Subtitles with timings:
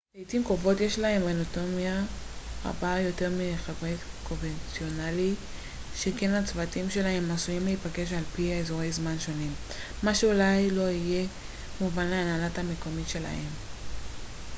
[0.15, 2.03] לעיתים קרובות יש להם אוטונומיה
[2.65, 5.33] רבה יותר מלחברי צוות קונבנציונלי
[5.95, 9.53] שכן הצוותים שלהם עשויים להיפגש על פי אזורי זמן שונים
[10.03, 11.27] מה שאולי לא יהיה
[11.81, 13.45] מובן להנהלה המקומית שלהם